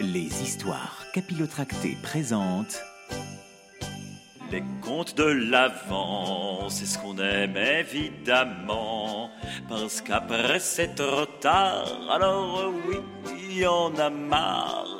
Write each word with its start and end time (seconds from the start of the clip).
Les 0.00 0.42
histoires 0.42 1.04
capillotractées 1.12 1.96
présentent 2.02 2.82
Les 4.50 4.64
contes 4.82 5.16
de 5.16 5.22
l'avant, 5.22 6.68
c'est 6.68 6.86
ce 6.86 6.98
qu'on 6.98 7.16
aime 7.18 7.56
évidemment. 7.56 9.30
Parce 9.68 10.00
qu'après 10.00 10.58
c'est 10.58 10.96
trop 10.96 11.26
tard, 11.40 11.86
alors 12.10 12.72
oui, 12.88 12.96
il 13.50 13.68
en 13.68 13.94
a 13.96 14.10
marre. 14.10 14.93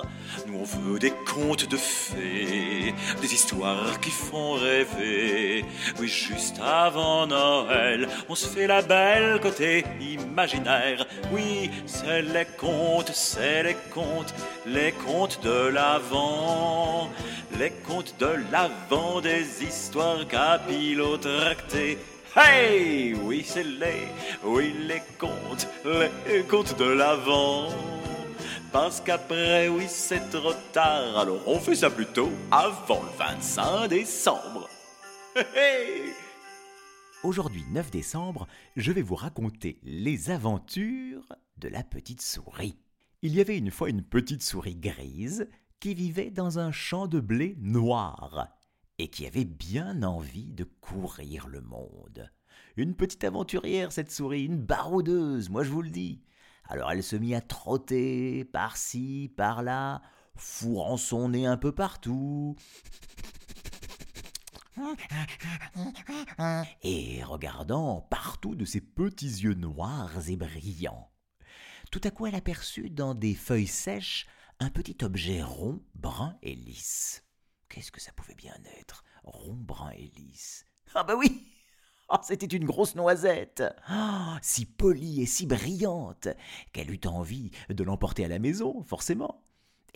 Nous 0.47 0.59
on 0.59 0.65
veut 0.65 0.99
des 0.99 1.13
contes 1.33 1.69
de 1.69 1.77
fées, 1.77 2.95
des 3.21 3.35
histoires 3.35 4.01
qui 4.01 4.11
font 4.11 4.53
rêver. 4.53 5.65
Oui, 6.01 6.09
juste 6.09 6.61
avant 6.61 7.27
Noël, 7.27 8.09
on 8.29 8.35
se 8.35 8.47
fait 8.47 8.67
la 8.67 8.83
belle 8.83 9.41
côté 9.41 9.85
imaginaire. 10.01 11.07
Oui, 11.33 11.71
c'est 11.87 12.23
les 12.23 12.47
contes, 12.59 13.11
c'est 13.13 13.63
les 13.63 13.77
contes, 13.93 14.35
les 14.67 14.93
contes 14.93 15.41
de 15.43 15.69
l'avant. 15.69 17.11
Les 17.59 17.71
contes 17.71 18.15
de 18.19 18.31
l'avant, 18.51 19.21
des 19.21 19.63
histoires 19.63 20.27
capillotractées. 20.27 21.99
Hey, 22.37 23.15
oui, 23.15 23.45
c'est 23.47 23.63
les, 23.63 24.09
oui, 24.43 24.75
les 24.89 25.03
contes, 25.19 25.69
les 25.85 26.43
contes 26.43 26.77
de 26.77 26.85
l'avant. 26.87 27.69
Parce 28.75 29.01
qu'après, 29.01 29.69
oui, 29.69 29.85
c'est 29.87 30.31
trop 30.31 30.53
tard. 30.73 31.17
Alors 31.17 31.47
on 31.47 31.61
fait 31.61 31.77
ça 31.77 31.91
plutôt 31.91 32.29
avant 32.51 33.05
le 33.05 33.17
25 33.17 33.87
décembre. 33.87 34.69
Aujourd'hui 37.23 37.65
9 37.71 37.93
décembre, 37.93 38.49
je 38.75 38.91
vais 38.91 39.03
vous 39.03 39.15
raconter 39.15 39.79
les 39.85 40.31
aventures 40.31 41.37
de 41.59 41.69
la 41.69 41.85
petite 41.85 42.21
souris. 42.21 42.77
Il 43.23 43.37
y 43.37 43.41
avait 43.41 43.59
une 43.59 43.71
fois 43.71 43.91
une 43.91 44.03
petite 44.03 44.43
souris 44.43 44.75
grise 44.75 45.49
qui 45.79 45.95
vivait 45.95 46.33
dans 46.33 46.59
un 46.59 46.73
champ 46.73 47.07
de 47.07 47.21
blé 47.21 47.55
noir 47.61 48.49
et 48.99 49.07
qui 49.07 49.25
avait 49.25 49.45
bien 49.45 50.03
envie 50.03 50.53
de 50.53 50.65
courir 50.81 51.47
le 51.47 51.61
monde. 51.61 52.29
Une 52.77 52.97
petite 52.97 53.23
aventurière, 53.23 53.93
cette 53.93 54.11
souris, 54.11 54.47
une 54.47 54.59
baroudeuse, 54.59 55.49
moi 55.49 55.63
je 55.63 55.71
vous 55.71 55.83
le 55.83 55.91
dis. 55.91 56.25
Alors 56.69 56.91
elle 56.91 57.03
se 57.03 57.17
mit 57.17 57.35
à 57.35 57.41
trotter 57.41 58.45
par-ci, 58.45 59.33
par-là, 59.37 60.03
fourrant 60.37 60.97
son 60.97 61.29
nez 61.29 61.47
un 61.47 61.57
peu 61.57 61.73
partout. 61.73 62.57
Et 66.83 67.23
regardant 67.23 68.01
partout 68.11 68.55
de 68.55 68.65
ses 68.65 68.81
petits 68.81 69.27
yeux 69.27 69.55
noirs 69.55 70.29
et 70.29 70.37
brillants. 70.37 71.11
Tout 71.91 72.01
à 72.05 72.11
coup 72.11 72.27
elle 72.27 72.35
aperçut 72.35 72.91
dans 72.91 73.15
des 73.15 73.35
feuilles 73.35 73.67
sèches 73.67 74.27
un 74.59 74.71
petit 74.71 74.97
objet 75.05 75.43
rond, 75.43 75.81
brun 75.95 76.37
et 76.43 76.55
lisse. 76.55 77.25
Qu'est-ce 77.69 77.93
que 77.93 78.01
ça 78.01 78.13
pouvait 78.13 78.35
bien 78.35 78.57
être 78.81 79.05
Rond, 79.25 79.57
brun 79.57 79.91
et 79.91 80.11
lisse? 80.17 80.67
Ah 80.95 81.05
bah 81.05 81.17
oui 81.17 81.47
c'était 82.23 82.47
une 82.47 82.65
grosse 82.65 82.95
noisette, 82.95 83.63
oh, 83.91 84.37
si 84.43 84.67
polie 84.67 85.23
et 85.23 85.27
si 85.27 85.47
brillante, 85.47 86.29
qu'elle 86.73 86.91
eut 86.91 87.07
envie 87.07 87.51
de 87.69 87.85
l'emporter 87.85 88.25
à 88.25 88.29
la 88.29 88.39
maison, 88.39 88.83
forcément. 88.83 89.43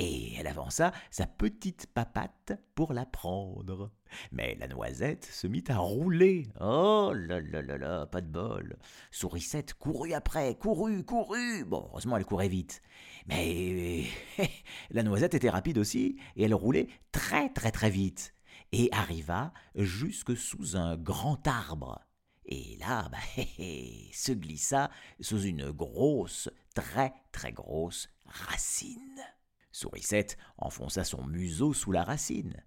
Et 0.01 0.35
elle 0.39 0.47
avança 0.47 0.93
sa 1.11 1.27
petite 1.27 1.87
papate 1.87 2.53
pour 2.77 2.93
la 2.93 3.05
prendre. 3.05 3.91
Mais 4.31 4.57
la 4.61 4.69
noisette 4.69 5.25
se 5.25 5.49
mit 5.49 5.65
à 5.69 5.79
rouler. 5.79 6.47
Oh 6.61 7.13
là 7.13 7.41
là 7.41 7.63
là 7.63 7.77
là, 7.77 8.07
pas 8.07 8.21
de 8.21 8.29
bol. 8.29 8.79
Sourisette 9.11 9.75
courut 9.75 10.13
après, 10.13 10.55
courut, 10.55 11.05
courut. 11.05 11.65
Bon, 11.65 11.89
heureusement, 11.91 12.17
elle 12.17 12.25
courait 12.25 12.49
vite. 12.49 12.81
Mais 13.27 14.05
la 14.91 15.03
noisette 15.03 15.35
était 15.35 15.51
rapide 15.51 15.79
aussi, 15.79 16.17
et 16.37 16.45
elle 16.45 16.55
roulait 16.55 16.89
très 17.11 17.49
très 17.53 17.73
très 17.73 17.91
vite 17.91 18.35
et 18.73 18.89
arriva 18.93 19.53
jusque 19.75 20.37
sous 20.37 20.77
un 20.77 20.97
grand 20.97 21.47
arbre. 21.47 22.01
Et 22.49 22.77
là, 22.81 23.09
bah, 23.13 23.19
se 24.13 24.33
glissa 24.33 24.91
sous 25.21 25.43
une 25.43 25.71
grosse, 25.71 26.49
très 26.75 27.13
très 27.31 27.53
grosse 27.53 28.09
racine. 28.25 29.21
Sourisette 29.71 30.39
enfonça 30.57 31.05
son 31.05 31.25
museau 31.27 31.73
sous 31.73 31.93
la 31.93 32.03
racine 32.03 32.63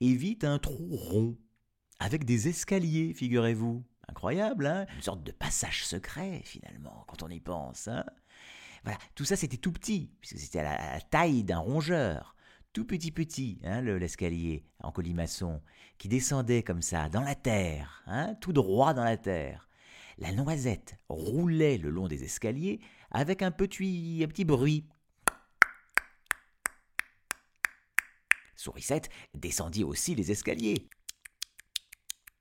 et 0.00 0.14
vit 0.14 0.38
un 0.42 0.58
trou 0.58 0.94
rond 0.94 1.36
avec 1.98 2.24
des 2.24 2.48
escaliers, 2.48 3.14
figurez-vous. 3.14 3.84
Incroyable, 4.08 4.66
hein? 4.66 4.84
Une 4.96 5.02
sorte 5.02 5.22
de 5.22 5.32
passage 5.32 5.86
secret, 5.86 6.42
finalement, 6.44 7.04
quand 7.08 7.22
on 7.22 7.28
y 7.28 7.40
pense, 7.40 7.88
hein? 7.88 8.04
Voilà, 8.84 8.98
tout 9.14 9.24
ça 9.24 9.34
c'était 9.34 9.56
tout 9.56 9.72
petit, 9.72 10.12
puisque 10.20 10.38
c'était 10.38 10.58
à 10.58 10.94
la 10.94 11.00
taille 11.00 11.42
d'un 11.42 11.58
rongeur 11.58 12.33
tout 12.74 12.84
petit 12.84 13.12
petit, 13.12 13.60
hein, 13.62 13.80
l'escalier 13.80 14.66
en 14.82 14.90
colimaçon, 14.90 15.62
qui 15.96 16.08
descendait 16.08 16.64
comme 16.64 16.82
ça, 16.82 17.08
dans 17.08 17.22
la 17.22 17.36
terre, 17.36 18.02
hein, 18.06 18.34
tout 18.40 18.52
droit 18.52 18.92
dans 18.92 19.04
la 19.04 19.16
terre. 19.16 19.68
La 20.18 20.32
noisette 20.32 20.96
roulait 21.08 21.78
le 21.78 21.88
long 21.88 22.08
des 22.08 22.24
escaliers 22.24 22.80
avec 23.12 23.42
un 23.42 23.52
petit, 23.52 24.20
un 24.24 24.26
petit 24.26 24.44
bruit. 24.44 24.88
Sourisette 28.56 29.08
descendit 29.34 29.84
aussi 29.84 30.16
les 30.16 30.32
escaliers. 30.32 30.88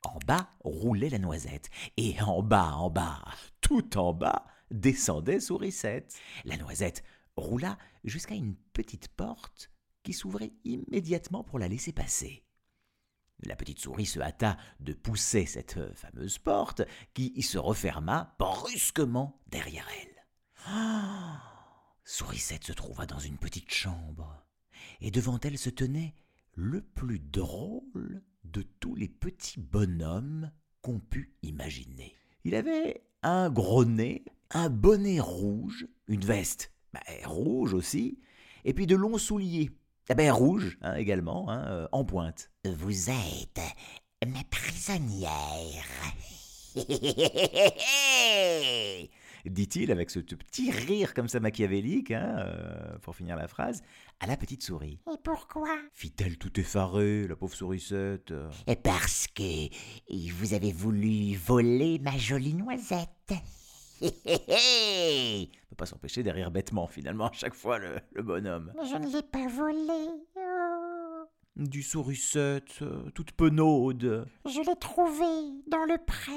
En 0.03 0.17
bas 0.25 0.49
roulait 0.63 1.09
la 1.09 1.19
noisette, 1.19 1.69
et 1.95 2.19
en 2.21 2.41
bas, 2.41 2.73
en 2.73 2.89
bas, 2.89 3.23
tout 3.61 3.97
en 3.97 4.13
bas, 4.13 4.47
descendait 4.71 5.39
Sourisette. 5.39 6.19
La 6.43 6.57
noisette 6.57 7.03
roula 7.35 7.77
jusqu'à 8.03 8.35
une 8.35 8.55
petite 8.73 9.09
porte 9.09 9.72
qui 10.03 10.13
s'ouvrait 10.13 10.53
immédiatement 10.63 11.43
pour 11.43 11.59
la 11.59 11.67
laisser 11.67 11.93
passer. 11.93 12.43
La 13.45 13.55
petite 13.55 13.79
souris 13.79 14.05
se 14.05 14.19
hâta 14.19 14.57
de 14.79 14.93
pousser 14.93 15.45
cette 15.45 15.93
fameuse 15.95 16.37
porte 16.37 16.81
qui 17.13 17.41
se 17.41 17.57
referma 17.57 18.35
brusquement 18.39 19.41
derrière 19.47 19.87
elle. 20.01 20.25
Oh 20.69 21.53
Sourisette 22.05 22.65
se 22.65 22.73
trouva 22.73 23.05
dans 23.05 23.19
une 23.19 23.37
petite 23.37 23.73
chambre, 23.73 24.45
et 25.01 25.11
devant 25.11 25.39
elle 25.39 25.57
se 25.57 25.69
tenait 25.69 26.13
le 26.53 26.81
plus 26.81 27.19
drôle 27.19 28.21
de 28.43 28.61
tous 28.61 28.95
les 28.95 29.07
petits 29.07 29.59
bonhommes 29.59 30.51
qu'on 30.81 30.99
pût 30.99 31.33
imaginer. 31.43 32.15
Il 32.43 32.55
avait 32.55 33.05
un 33.23 33.49
gros 33.49 33.85
nez, 33.85 34.25
un 34.51 34.69
bonnet 34.69 35.19
rouge, 35.19 35.87
une 36.07 36.25
veste 36.25 36.71
bah, 36.91 37.01
rouge 37.23 37.73
aussi, 37.73 38.19
et 38.65 38.73
puis 38.73 38.85
de 38.85 38.95
longs 38.95 39.17
souliers 39.17 39.71
eh 40.09 40.15
ben, 40.15 40.31
rouge 40.31 40.77
hein, 40.81 40.95
également, 40.95 41.49
hein, 41.49 41.65
euh, 41.67 41.87
en 41.91 42.03
pointe. 42.03 42.49
Vous 42.65 43.09
êtes 43.09 43.61
ma 44.25 44.43
prisonnière. 44.49 45.85
dit-il 49.45 49.91
avec 49.91 50.09
ce 50.09 50.19
petit 50.19 50.71
rire 50.71 51.13
comme 51.13 51.27
ça 51.27 51.39
machiavélique, 51.39 52.11
hein, 52.11 52.35
euh, 52.39 52.97
pour 52.99 53.15
finir 53.15 53.35
la 53.35 53.47
phrase, 53.47 53.81
à 54.19 54.27
la 54.27 54.37
petite 54.37 54.63
souris. 54.63 54.99
Et 55.11 55.17
pourquoi? 55.23 55.77
Fit-elle 55.93 56.37
tout 56.37 56.59
effarée, 56.59 57.27
la 57.27 57.35
pauvre 57.35 57.55
sourisette. 57.55 58.33
Parce 58.83 59.27
que 59.27 59.69
vous 60.31 60.53
avez 60.53 60.71
voulu 60.71 61.35
voler 61.35 61.99
ma 61.99 62.17
jolie 62.17 62.53
noisette. 62.53 63.33
Ne 64.01 65.45
peut 65.69 65.75
pas 65.75 65.85
s'empêcher 65.85 66.23
de 66.23 66.29
rire 66.29 66.51
bêtement 66.51 66.87
finalement 66.87 67.27
à 67.27 67.33
chaque 67.33 67.53
fois 67.53 67.79
le, 67.79 67.99
bonhomme. 68.21 68.73
Mais 68.75 68.85
je 68.85 68.95
ne 68.95 69.07
l'ai 69.07 69.21
pas 69.21 69.47
volé. 69.47 70.09
Oh. 70.35 71.25
Du 71.55 71.83
sourisette, 71.83 72.81
euh, 72.81 73.09
toute 73.11 73.31
penaude. 73.33 74.27
Je 74.45 74.59
l'ai 74.59 74.75
trouvée 74.79 75.61
dans 75.67 75.85
le 75.85 75.97
pré. 76.03 76.31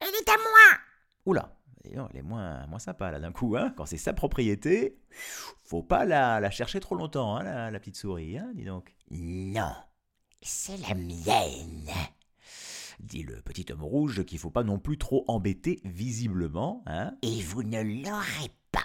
Elle 0.00 0.14
est 0.14 0.28
à 0.28 0.36
moi 0.36 0.78
Oula, 1.26 1.56
elle 1.84 2.16
est 2.16 2.22
moins, 2.22 2.66
moins 2.68 2.78
sympa 2.78 3.10
là 3.10 3.18
d'un 3.18 3.32
coup, 3.32 3.56
hein. 3.56 3.74
Quand 3.76 3.86
c'est 3.86 3.96
sa 3.96 4.12
propriété, 4.12 4.98
faut 5.64 5.82
pas 5.82 6.04
la, 6.04 6.40
la 6.40 6.50
chercher 6.50 6.80
trop 6.80 6.94
longtemps, 6.94 7.36
hein, 7.36 7.42
la, 7.42 7.70
la 7.70 7.78
petite 7.80 7.96
souris, 7.96 8.38
hein, 8.38 8.50
dis 8.54 8.64
donc. 8.64 8.94
Non, 9.10 9.72
c'est 10.40 10.76
la 10.88 10.94
mienne 10.94 11.90
dit 13.00 13.22
le 13.22 13.40
petit 13.42 13.70
homme 13.72 13.82
rouge 13.82 14.24
qu'il 14.24 14.38
faut 14.38 14.50
pas 14.50 14.64
non 14.64 14.78
plus 14.78 14.98
trop 14.98 15.24
embêter 15.28 15.80
visiblement. 15.84 16.82
Hein 16.86 17.16
Et 17.22 17.42
vous 17.42 17.62
ne 17.62 17.82
l'aurez 17.82 18.50
pas. 18.72 18.84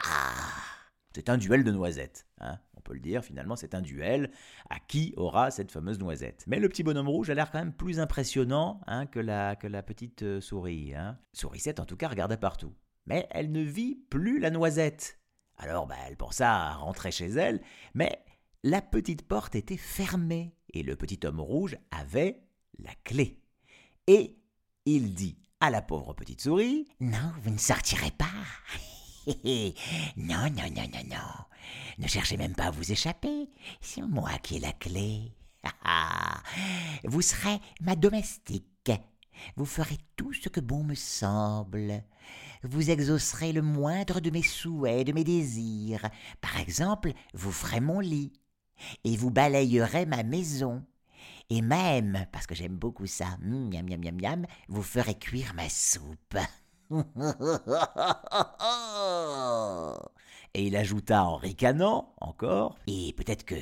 C'est 1.15 1.30
un 1.30 1.38
duel 1.38 1.63
de 1.63 1.71
noisettes. 1.71 2.27
Hein 2.39 2.57
on 2.83 2.89
peut 2.89 2.94
le 2.95 3.00
dire, 3.00 3.24
finalement, 3.24 3.56
c'est 3.56 3.75
un 3.75 3.81
duel 3.81 4.30
à 4.69 4.77
qui 4.80 5.13
aura 5.15 5.51
cette 5.51 5.71
fameuse 5.71 6.00
noisette. 6.00 6.44
Mais 6.48 6.60
le 6.60 6.68
petit 6.68 6.83
bonhomme 6.83 7.07
rouge 7.07 7.30
a 7.30 7.33
l'air 7.33 7.50
quand 7.50 7.60
même 7.60 7.74
plus 7.74 8.00
impressionnant 8.00 8.81
hein, 8.88 9.06
que, 9.06 9.19
la, 9.19 9.56
que 9.56 9.68
la 9.68 9.81
petite 9.83 10.24
euh, 10.24 10.42
souris. 10.42 10.94
Hein. 10.94 11.18
Sourisette, 11.31 11.80
en 11.80 11.86
tout 11.86 11.95
cas, 11.95 12.10
regardait 12.10 12.38
partout. 12.38 12.74
Mais 13.06 13.27
elle 13.31 13.51
ne 13.51 13.62
vit 13.62 13.95
plus 14.10 14.39
la 14.39 14.50
noisette. 14.50 15.19
Alors, 15.57 15.88
bah, 15.88 15.95
elle 16.07 16.18
pensa 16.18 16.51
à 16.51 16.74
rentrer 16.74 17.12
chez 17.12 17.27
elle, 17.27 17.62
mais 17.94 18.24
la 18.63 18.81
petite 18.81 19.27
porte 19.27 19.56
était 19.56 19.77
fermée 19.77 20.56
et 20.74 20.83
le 20.83 20.95
petit 20.95 21.25
homme 21.25 21.39
rouge 21.39 21.77
avait 21.92 22.44
la 22.80 22.94
clé. 23.06 23.43
Et 24.07 24.35
il 24.85 25.13
dit 25.13 25.38
à 25.61 25.69
la 25.69 25.81
pauvre 25.81 26.13
petite 26.13 26.41
souris 26.41 26.88
Non, 27.00 27.31
vous 27.41 27.51
ne 27.51 27.57
sortirez 27.57 28.11
pas. 28.11 28.25
non, 30.17 30.50
non, 30.50 30.69
non, 30.75 30.88
non, 30.91 31.03
non. 31.09 31.45
Ne 32.00 32.07
cherchez 32.07 32.35
même 32.35 32.53
pas 32.53 32.65
à 32.65 32.71
vous 32.71 32.91
échapper. 32.91 33.50
C'est 33.79 34.01
moi 34.01 34.31
qui 34.39 34.57
ai 34.57 34.59
la 34.59 34.73
clé. 34.73 35.31
vous 37.05 37.21
serez 37.21 37.61
ma 37.79 37.95
domestique. 37.95 38.91
Vous 39.55 39.65
ferez 39.65 39.97
tout 40.17 40.33
ce 40.33 40.50
que 40.50 40.59
bon 40.59 40.83
me 40.83 40.95
semble. 40.95 42.03
Vous 42.63 42.91
exaucerez 42.91 43.53
le 43.53 43.61
moindre 43.61 44.19
de 44.19 44.29
mes 44.31 44.44
souhaits, 44.44 45.07
de 45.07 45.13
mes 45.13 45.23
désirs. 45.23 46.09
Par 46.41 46.59
exemple, 46.59 47.13
vous 47.33 47.53
ferez 47.53 47.79
mon 47.79 48.01
lit. 48.01 48.33
Et 49.05 49.15
vous 49.15 49.31
balayerez 49.31 50.05
ma 50.05 50.23
maison. 50.23 50.83
Et 51.50 51.62
même, 51.62 52.25
parce 52.31 52.48
que 52.48 52.56
j'aime 52.56 52.75
beaucoup 52.75 53.08
ça, 53.08 53.38
hum, 53.44 53.70
miam, 53.70 53.88
miam, 53.88 54.02
miam, 54.02 54.20
miam, 54.20 54.46
vous 54.68 54.84
ferez 54.84 55.16
cuire 55.16 55.54
ma 55.56 55.70
soupe. 55.70 56.38
Et 60.56 60.68
il 60.68 60.75
ajouta 60.75 61.24
en 61.24 61.38
ricanant 61.38 62.14
encore. 62.20 62.78
Et 62.88 63.14
peut-être 63.14 63.46
que, 63.46 63.56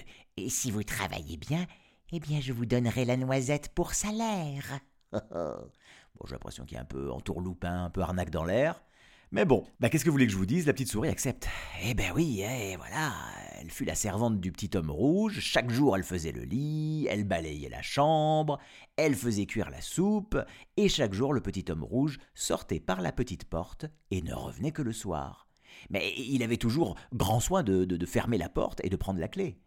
si 0.47 0.71
vous 0.71 0.83
travaillez 0.83 1.37
bien, 1.37 1.65
eh 2.11 2.19
bien 2.19 2.41
je 2.41 2.51
vous 2.51 2.65
donnerai 2.65 3.05
la 3.05 3.17
noisette 3.17 3.69
pour 3.69 3.93
salaire. 3.93 4.79
bon, 5.11 6.25
j'ai 6.25 6.33
l'impression 6.33 6.65
qu'il 6.65 6.75
y 6.75 6.77
a 6.77 6.81
un 6.81 6.85
peu 6.85 7.11
entourloupin, 7.11 7.85
un 7.85 7.89
peu 7.89 8.01
arnaque 8.01 8.31
dans 8.31 8.43
l'air. 8.43 8.83
Mais 9.33 9.45
bon, 9.45 9.65
bah 9.79 9.89
qu'est-ce 9.89 10.03
que 10.03 10.09
vous 10.09 10.15
voulez 10.15 10.25
que 10.25 10.33
je 10.33 10.37
vous 10.37 10.45
dise? 10.45 10.67
La 10.67 10.73
petite 10.73 10.89
souris 10.89 11.07
accepte. 11.07 11.47
Eh 11.85 11.93
ben 11.93 12.11
oui, 12.13 12.43
eh, 12.45 12.75
voilà, 12.75 13.13
elle 13.57 13.71
fut 13.71 13.85
la 13.85 13.95
servante 13.95 14.41
du 14.41 14.51
petit 14.51 14.75
homme 14.75 14.91
rouge, 14.91 15.39
chaque 15.39 15.69
jour 15.69 15.95
elle 15.95 16.03
faisait 16.03 16.33
le 16.33 16.41
lit, 16.41 17.07
elle 17.09 17.23
balayait 17.23 17.69
la 17.69 17.81
chambre, 17.81 18.59
elle 18.97 19.15
faisait 19.15 19.45
cuire 19.45 19.69
la 19.69 19.79
soupe, 19.79 20.37
et 20.75 20.89
chaque 20.89 21.13
jour 21.13 21.31
le 21.31 21.39
petit 21.39 21.63
homme 21.69 21.85
rouge 21.85 22.17
sortait 22.33 22.81
par 22.81 22.99
la 22.99 23.13
petite 23.13 23.45
porte 23.45 23.85
et 24.11 24.21
ne 24.21 24.33
revenait 24.33 24.73
que 24.73 24.81
le 24.81 24.91
soir. 24.91 25.47
Mais 25.89 26.13
il 26.17 26.43
avait 26.43 26.57
toujours 26.57 26.97
grand 27.13 27.39
soin 27.39 27.63
de, 27.63 28.05
fermer 28.05 28.37
la 28.37 28.49
porte 28.49 28.81
et 28.83 28.89
de 28.89 28.97
prendre 28.97 29.21
la 29.21 29.29
clé. 29.29 29.61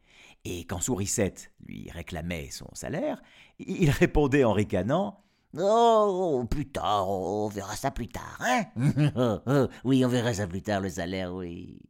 Et 0.44 0.66
quand 0.66 0.80
Sourisette 0.80 1.52
lui 1.64 1.88
réclamait 1.90 2.50
son 2.50 2.68
salaire, 2.74 3.22
il 3.58 3.88
répondait 3.88 4.44
en 4.44 4.52
ricanant 4.52 5.24
Oh, 5.56 6.44
plus 6.50 6.66
tard, 6.66 7.08
on 7.08 7.48
verra 7.48 7.76
ça 7.76 7.90
plus 7.90 8.08
tard, 8.08 8.40
hein? 8.40 8.64
Oui, 9.84 10.04
on 10.04 10.08
verra 10.08 10.34
ça 10.34 10.46
plus 10.46 10.62
tard, 10.62 10.80
le 10.80 10.90
salaire, 10.90 11.32
oui. 11.32 11.80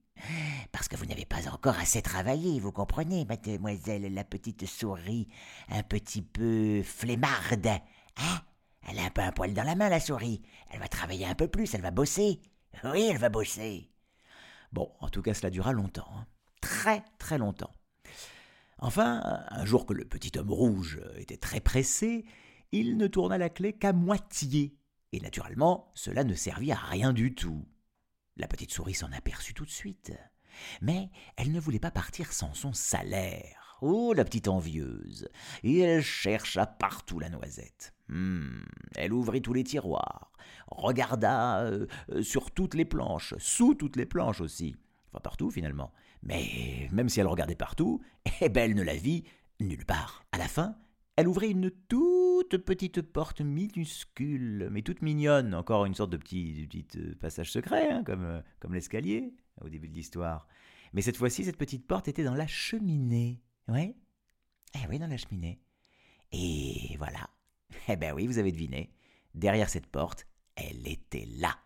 Parce 0.72 0.88
que 0.88 0.96
vous 0.96 1.06
n'avez 1.06 1.24
pas 1.24 1.48
encore 1.50 1.78
assez 1.78 2.02
travaillé, 2.02 2.60
vous 2.60 2.72
comprenez, 2.72 3.24
mademoiselle 3.24 4.12
la 4.12 4.24
petite 4.24 4.66
souris, 4.66 5.28
un 5.70 5.82
petit 5.82 6.22
peu 6.22 6.82
flemmarde, 6.82 7.66
hein? 7.66 8.40
Elle 8.86 8.98
a 8.98 9.04
un 9.04 9.10
peu 9.10 9.22
un 9.22 9.32
poil 9.32 9.54
dans 9.54 9.62
la 9.62 9.76
main, 9.76 9.88
la 9.88 10.00
souris. 10.00 10.42
Elle 10.70 10.80
va 10.80 10.88
travailler 10.88 11.26
un 11.26 11.34
peu 11.34 11.48
plus, 11.48 11.74
elle 11.74 11.80
va 11.80 11.90
bosser. 11.90 12.40
Oui, 12.84 13.08
elle 13.10 13.18
va 13.18 13.30
bosser. 13.30 13.90
Bon, 14.72 14.90
en 15.00 15.08
tout 15.08 15.22
cas, 15.22 15.32
cela 15.32 15.48
dura 15.48 15.72
longtemps. 15.72 16.08
Hein. 16.14 16.26
Très, 16.60 17.02
très 17.18 17.38
longtemps. 17.38 17.70
Enfin, 18.78 19.22
un 19.48 19.64
jour 19.64 19.86
que 19.86 19.94
le 19.94 20.04
petit 20.04 20.38
homme 20.38 20.50
rouge 20.50 21.00
était 21.16 21.38
très 21.38 21.60
pressé, 21.60 22.26
il 22.72 22.96
ne 22.96 23.06
tourna 23.06 23.38
la 23.38 23.48
clé 23.48 23.72
qu'à 23.72 23.92
moitié, 23.92 24.76
et 25.12 25.20
naturellement 25.20 25.92
cela 25.94 26.24
ne 26.24 26.34
servit 26.34 26.72
à 26.72 26.76
rien 26.76 27.12
du 27.12 27.34
tout. 27.34 27.66
La 28.36 28.48
petite 28.48 28.72
souris 28.72 28.94
s'en 28.94 29.12
aperçut 29.12 29.54
tout 29.54 29.64
de 29.64 29.70
suite. 29.70 30.12
Mais 30.80 31.10
elle 31.36 31.52
ne 31.52 31.60
voulait 31.60 31.78
pas 31.78 31.90
partir 31.90 32.32
sans 32.32 32.54
son 32.54 32.72
salaire. 32.72 33.78
Oh, 33.80 34.12
la 34.12 34.24
petite 34.24 34.48
envieuse. 34.48 35.28
Et 35.62 35.78
elle 35.80 36.02
chercha 36.02 36.66
partout 36.66 37.18
la 37.18 37.28
noisette. 37.28 37.94
Hmm, 38.08 38.62
elle 38.96 39.12
ouvrit 39.12 39.42
tous 39.42 39.52
les 39.52 39.64
tiroirs, 39.64 40.32
regarda 40.68 41.60
euh, 41.62 41.86
euh, 42.10 42.22
sur 42.22 42.50
toutes 42.50 42.74
les 42.74 42.84
planches, 42.84 43.34
sous 43.38 43.74
toutes 43.74 43.96
les 43.96 44.06
planches 44.06 44.40
aussi. 44.40 44.76
Enfin, 45.10 45.20
partout 45.20 45.50
finalement. 45.50 45.92
Mais 46.22 46.88
même 46.92 47.08
si 47.08 47.20
elle 47.20 47.26
regardait 47.26 47.54
partout, 47.54 48.00
eh 48.40 48.48
ben, 48.48 48.70
elle 48.70 48.76
ne 48.76 48.82
la 48.82 48.96
vit 48.96 49.24
nulle 49.60 49.86
part. 49.86 50.24
À 50.32 50.38
la 50.38 50.48
fin, 50.48 50.76
elle 51.16 51.28
ouvrit 51.28 51.50
une 51.50 51.70
toute 51.70 52.56
petite 52.58 53.02
porte 53.02 53.40
minuscule, 53.40 54.68
mais 54.70 54.82
toute 54.82 55.02
mignonne, 55.02 55.54
encore 55.54 55.86
une 55.86 55.94
sorte 55.94 56.10
de 56.10 56.16
petit, 56.16 56.68
euh, 56.96 57.14
passage 57.20 57.52
secret, 57.52 57.88
hein, 57.90 58.02
comme, 58.04 58.24
euh, 58.24 58.40
comme 58.58 58.74
l'escalier 58.74 59.32
au 59.60 59.68
début 59.68 59.88
de 59.88 59.94
l'histoire. 59.94 60.48
Mais 60.92 61.02
cette 61.02 61.16
fois-ci, 61.16 61.44
cette 61.44 61.56
petite 61.56 61.86
porte 61.86 62.08
était 62.08 62.24
dans 62.24 62.34
la 62.34 62.48
cheminée. 62.48 63.40
Ouais 63.68 63.94
Eh 64.74 64.88
oui, 64.88 64.98
dans 64.98 65.06
la 65.06 65.16
cheminée. 65.16 65.60
Et 66.32 66.96
voilà. 66.98 67.30
Eh 67.88 67.96
ben 67.96 68.14
oui, 68.14 68.26
vous 68.26 68.38
avez 68.38 68.52
deviné. 68.52 68.94
Derrière 69.34 69.68
cette 69.68 69.88
porte, 69.88 70.26
elle 70.54 70.88
était 70.88 71.26
là. 71.36 71.58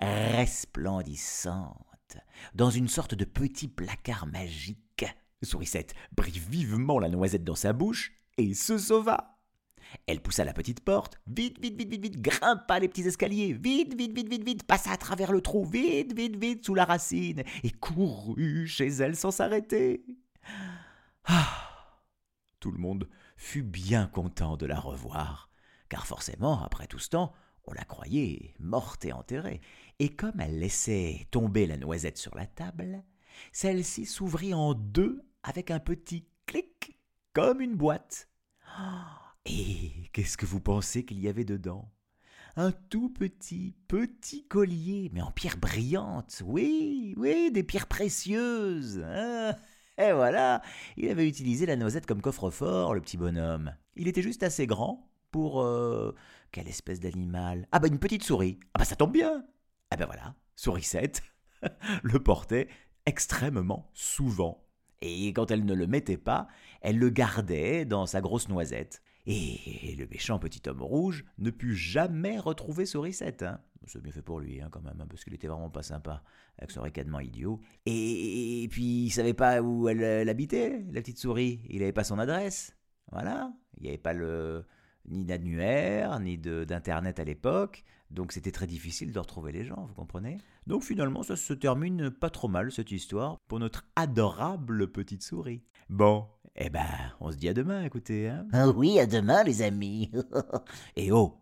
Resplendissante, 0.00 2.18
dans 2.54 2.70
une 2.70 2.88
sorte 2.88 3.14
de 3.14 3.24
petit 3.24 3.68
placard 3.68 4.26
magique. 4.26 5.06
Sourisette 5.42 5.94
prit 6.16 6.38
vivement 6.38 6.98
la 6.98 7.08
noisette 7.08 7.44
dans 7.44 7.54
sa 7.54 7.72
bouche 7.72 8.12
et 8.36 8.54
se 8.54 8.78
sauva. 8.78 9.36
Elle 10.06 10.20
poussa 10.20 10.44
la 10.44 10.52
petite 10.52 10.80
porte, 10.80 11.20
vite, 11.26 11.60
vite, 11.60 11.76
vite, 11.76 11.90
vite, 11.90 12.02
vite, 12.02 12.20
grimpa 12.20 12.78
les 12.78 12.88
petits 12.88 13.06
escaliers, 13.06 13.52
vite, 13.52 13.94
vite, 13.96 14.14
vite, 14.14 14.28
vite, 14.28 14.44
vite, 14.44 14.62
passa 14.64 14.90
à 14.90 14.96
travers 14.96 15.32
le 15.32 15.40
trou, 15.40 15.64
vite, 15.64 16.12
vite, 16.14 16.36
vite, 16.36 16.64
sous 16.64 16.74
la 16.74 16.84
racine, 16.84 17.42
et 17.62 17.70
courut 17.70 18.66
chez 18.66 18.88
elle 18.88 19.16
sans 19.16 19.30
s'arrêter. 19.30 20.04
Ah 21.24 21.70
Tout 22.60 22.72
le 22.72 22.78
monde 22.78 23.08
fut 23.36 23.62
bien 23.62 24.06
content 24.06 24.56
de 24.56 24.66
la 24.66 24.78
revoir, 24.78 25.50
car 25.88 26.06
forcément, 26.06 26.62
après 26.62 26.86
tout 26.86 26.98
ce 26.98 27.10
temps, 27.10 27.32
on 27.64 27.72
la 27.72 27.84
croyait 27.84 28.54
morte 28.58 29.04
et 29.04 29.12
enterrée. 29.12 29.60
Et 29.98 30.08
comme 30.08 30.40
elle 30.40 30.58
laissait 30.58 31.26
tomber 31.30 31.66
la 31.66 31.76
noisette 31.76 32.18
sur 32.18 32.34
la 32.34 32.46
table, 32.46 33.02
celle-ci 33.52 34.06
s'ouvrit 34.06 34.54
en 34.54 34.74
deux 34.74 35.22
avec 35.42 35.70
un 35.70 35.80
petit 35.80 36.26
comme 37.36 37.60
une 37.60 37.76
boîte. 37.76 38.30
Et 39.44 40.08
qu'est-ce 40.14 40.38
que 40.38 40.46
vous 40.46 40.58
pensez 40.58 41.04
qu'il 41.04 41.20
y 41.20 41.28
avait 41.28 41.44
dedans? 41.44 41.92
Un 42.56 42.72
tout 42.72 43.10
petit, 43.10 43.74
petit 43.88 44.46
collier, 44.46 45.10
mais 45.12 45.20
en 45.20 45.32
pierre 45.32 45.58
brillante. 45.58 46.42
Oui, 46.46 47.12
oui, 47.18 47.50
des 47.52 47.62
pierres 47.62 47.88
précieuses. 47.88 49.04
Hein. 49.04 49.54
et 49.98 50.12
voilà, 50.12 50.62
il 50.96 51.10
avait 51.10 51.28
utilisé 51.28 51.66
la 51.66 51.76
noisette 51.76 52.06
comme 52.06 52.22
coffre-fort, 52.22 52.94
le 52.94 53.02
petit 53.02 53.18
bonhomme. 53.18 53.76
Il 53.96 54.08
était 54.08 54.22
juste 54.22 54.42
assez 54.42 54.66
grand 54.66 55.06
pour... 55.30 55.60
Euh, 55.60 56.14
quelle 56.52 56.68
espèce 56.68 57.00
d'animal? 57.00 57.68
Ah 57.70 57.80
bah 57.80 57.88
une 57.88 57.98
petite 57.98 58.24
souris. 58.24 58.58
Ah 58.72 58.78
bah 58.78 58.86
ça 58.86 58.96
tombe 58.96 59.12
bien. 59.12 59.44
Ah 59.90 59.96
bah 59.96 60.06
voilà, 60.06 60.34
sourisette 60.54 61.20
le 62.02 62.18
portait 62.18 62.68
extrêmement 63.04 63.90
souvent 63.92 64.65
et 65.00 65.32
quand 65.32 65.50
elle 65.50 65.64
ne 65.64 65.74
le 65.74 65.86
mettait 65.86 66.16
pas, 66.16 66.48
elle 66.80 66.98
le 66.98 67.10
gardait 67.10 67.84
dans 67.84 68.06
sa 68.06 68.20
grosse 68.20 68.48
noisette. 68.48 69.02
Et 69.26 69.96
le 69.98 70.06
méchant 70.06 70.38
petit 70.38 70.62
homme 70.68 70.82
rouge 70.82 71.24
ne 71.38 71.50
put 71.50 71.74
jamais 71.74 72.38
retrouver 72.38 72.86
Sourisette. 72.86 73.42
Hein. 73.42 73.60
C'est 73.86 74.00
bien 74.00 74.12
fait 74.12 74.22
pour 74.22 74.40
lui, 74.40 74.60
hein, 74.60 74.68
quand 74.70 74.82
même, 74.82 75.00
hein, 75.00 75.06
parce 75.08 75.24
qu'il 75.24 75.34
était 75.34 75.48
vraiment 75.48 75.70
pas 75.70 75.82
sympa 75.82 76.22
avec 76.58 76.70
son 76.70 76.82
ricanement 76.82 77.20
idiot. 77.20 77.60
Et, 77.86 78.66
puis, 78.70 79.04
il 79.04 79.10
savait 79.10 79.34
pas 79.34 79.62
où 79.62 79.88
elle, 79.88 80.28
habitait, 80.28 80.84
la 80.92 81.00
petite 81.00 81.18
souris. 81.18 81.60
Il 81.68 81.80
n'avait 81.80 81.92
pas 81.92 82.04
son 82.04 82.18
adresse. 82.18 82.76
Voilà. 83.10 83.52
Il 83.76 83.84
n'y 83.84 83.88
avait 83.88 83.98
pas 83.98 84.12
le, 84.12 84.64
ni 85.08 85.24
d'annuaire, 85.24 86.18
ni 86.20 86.38
d'internet 86.38 87.20
à 87.20 87.24
l'époque. 87.24 87.84
Donc 88.10 88.32
c'était 88.32 88.52
très 88.52 88.66
difficile 88.66 89.12
de 89.12 89.18
retrouver 89.18 89.52
les 89.52 89.64
gens, 89.64 89.86
vous 89.88 89.94
comprenez? 89.94 90.38
Donc 90.66 90.82
finalement, 90.82 91.22
ça 91.22 91.36
se 91.36 91.52
termine 91.52 92.10
pas 92.10 92.30
trop 92.30 92.48
mal 92.48 92.70
cette 92.70 92.92
histoire 92.92 93.38
pour 93.48 93.58
notre 93.58 93.84
adorable 93.96 94.92
petite 94.92 95.22
souris. 95.22 95.62
Bon, 95.88 96.26
eh 96.56 96.70
ben, 96.70 96.86
on 97.20 97.30
se 97.30 97.36
dit 97.36 97.48
à 97.48 97.54
demain, 97.54 97.84
écoutez. 97.84 98.28
Hein 98.28 98.46
ah 98.52 98.68
oui, 98.68 98.98
à 98.98 99.06
demain, 99.06 99.42
les 99.44 99.62
amis. 99.62 100.10
Et 100.96 101.12
oh 101.12 101.38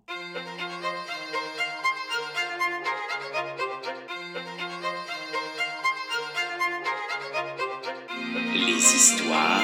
Les 8.54 8.96
histoires 8.96 9.62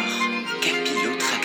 capillotractées. 0.62 1.39